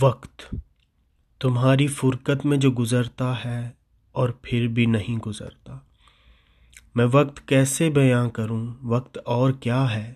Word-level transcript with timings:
وقت۔ 0.00 0.54
تمہاری 1.40 1.86
فرقت 1.86 2.46
میں 2.46 2.56
جو 2.56 2.70
گزرتا 2.70 3.44
ہے 3.44 3.70
اور 4.12 4.28
پھر 4.42 4.68
بھی 4.68 4.86
نہیں 4.86 5.16
گزرتا۔ 5.16 5.78
میں 6.94 7.06
وقت 7.12 7.48
کیسے 7.48 7.90
بیاں 7.90 8.28
کروں؟ 8.28 8.66
وقت 8.82 9.18
اور 9.24 9.52
کیا 9.52 9.94
ہے؟ 9.94 10.14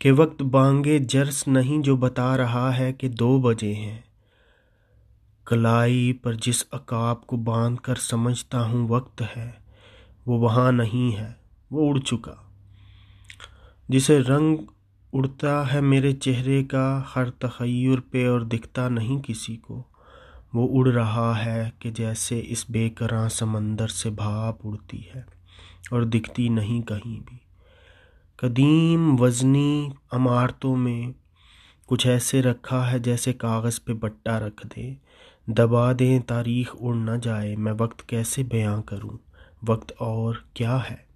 کہ 0.00 0.12
وقت 0.12 0.42
بانگے 0.42 0.98
جرس 0.98 1.48
نہیں 1.48 1.82
جو 1.82 1.96
بتا 1.96 2.36
رہا 2.36 2.78
ہے 2.78 2.92
کہ 2.92 3.08
دو 3.08 3.40
بجے 3.40 3.74
ہیں۔ 3.74 4.00
کلائی 5.44 6.12
پر 6.12 6.32
جس 6.32 6.64
عقاب 6.72 7.26
کو 7.26 7.36
باندھ 7.36 7.80
کر 7.80 7.94
سمجھتا 7.94 8.64
ہوں 8.64 8.88
وقت 8.88 9.22
ہے، 9.36 9.50
وہ 10.26 10.38
وہاں 10.38 10.72
نہیں 10.72 11.16
ہے، 11.16 11.32
وہ 11.70 11.92
اڑ 11.92 11.98
چکا۔ 11.98 12.34
جسے 13.88 14.18
رنگ 14.18 14.56
اڑتا 15.14 15.72
ہے 15.72 15.80
میرے 15.80 16.12
چہرے 16.12 16.64
کا، 16.64 17.02
ہر 17.16 17.30
تخیر 17.30 18.00
پہ 18.10 18.28
اور 18.28 18.40
دکھتا 18.40 18.88
نہیں 18.88 19.22
کسی 19.22 19.56
کو۔ 19.56 19.82
وہ 20.54 20.78
اڑ 20.78 20.88
رہا 20.88 21.44
ہے 21.44 21.70
کہ 21.78 21.90
جیسے 21.90 22.42
اس 22.46 22.64
بے 22.70 22.88
کراں 22.88 23.28
سمندر 23.28 23.88
سے 23.88 24.10
بھاپ 24.10 24.66
اڑتی 24.66 25.02
ہے 25.14 25.22
اور 25.90 26.02
دکھتی 26.02 26.48
نہیں 26.48 26.82
کہیں 26.82 27.20
بھی۔ 27.26 27.36
قدیم 28.36 29.20
وزنی 29.20 29.88
عمارتوں 30.12 30.76
میں 30.76 31.12
کچھ 31.86 32.06
ایسے 32.06 32.42
رکھا 32.42 32.92
ہے 32.92 32.98
جیسے 32.98 33.32
کاغذ 33.32 33.84
پہ 33.84 33.92
بٹا 33.92 34.40
رکھ 34.40 34.66
دے۔ 34.66 34.94
دبا 35.46 35.92
دیں 35.98 36.20
تاریخ 36.20 36.76
اڑ 36.80 36.94
نہ 36.94 37.16
جائے، 37.22 37.56
میں 37.56 37.72
وقت 37.78 38.08
کیسے 38.08 38.42
بیاں 38.42 38.82
کروں؟ 38.82 39.18
وقت 39.68 39.92
اور 39.98 40.34
کیا 40.54 40.78
ہے؟ 40.90 41.13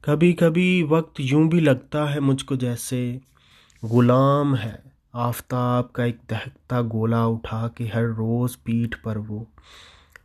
کبھی 0.00 0.32
کبھی 0.32 0.82
وقت 0.82 1.20
یوں 1.20 1.50
بھی 1.50 1.60
لگتا 1.60 2.14
ہے 2.14 2.20
مجھ 2.20 2.44
کو 2.44 2.54
جیسے 2.54 3.18
غلام 3.82 4.56
ہے۔ 4.56 4.76
آفتاب 5.12 5.92
کا 5.92 6.04
ایک 6.04 6.16
دہکتا 6.30 6.82
گولا 6.82 7.24
اٹھا 7.24 7.68
کے 7.68 7.86
ہر 7.94 8.04
روز 8.04 8.62
پیٹھ 8.62 9.02
پر 9.02 9.16
وہ 9.16 9.44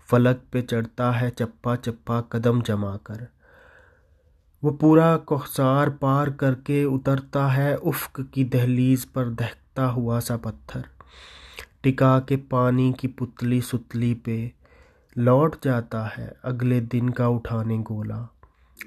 فلک 0.09 0.52
پہ 0.52 0.62
چڑھتا 0.62 1.22
ہے 1.22 1.30
چپا 1.30 1.76
چپا 1.78 2.22
قدم 2.22 2.59
جما 2.62 2.98
کر۔ 2.98 3.16
وہ 4.64 4.72
پورا 4.72 5.18
کوہسار 5.18 5.88
پار 5.88 6.28
کر 6.28 6.56
کے 6.56 6.84
اترتا 6.84 7.58
ہے، 7.58 7.74
افق 7.74 8.22
کی 8.31 8.44
دہلیز 8.44 9.06
پر 9.14 9.30
دہکتا 9.30 9.92
ہوا 9.92 10.20
سا 10.20 10.38
پتھر۔ 10.38 10.81
ٹکا 11.81 12.20
کے 12.20 12.38
پانی 12.38 12.92
کی 12.94 13.08
پتلی 13.08 13.62
ستلی 13.62 14.14
پہ 14.14 14.50
لوٹ 15.16 15.56
جاتا 15.62 16.08
ہے 16.18 16.30
اگلے 16.44 16.80
دن 16.80 17.09
کا 17.09 17.28
اٹھانے 17.28 17.78
گولا۔ 17.90 18.26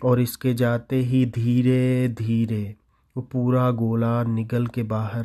اور 0.01 0.19
اس 0.19 0.39
کے 0.39 0.53
جاتے 0.53 1.03
ہی 1.03 1.25
دھیرے 1.25 2.09
دھیرے 2.19 2.73
وہ 3.17 3.23
پورا 3.23 3.71
گولا 3.71 4.23
نگل 4.23 4.67
کے 4.67 4.83
باہر 4.83 5.23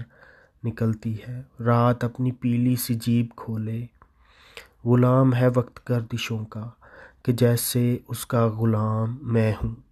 نکلتی 0.64 1.16
ہے۔ 1.28 1.42
رات 1.60 2.04
اپنی 2.04 2.32
پیلی 2.32 2.76
سی 2.76 2.94
جیب 2.94 3.26
کھولے۔ 3.36 3.86
غلام 4.86 5.36
ہے 5.36 5.48
وقت 5.56 5.90
گردشوں 5.90 6.46
کا 6.46 6.70
کہ 7.24 7.32
جیسے 7.32 7.98
اس 8.08 8.26
کا 8.26 8.48
غلام 8.48 9.18
میں 9.22 9.54
ہوں۔ 9.64 9.89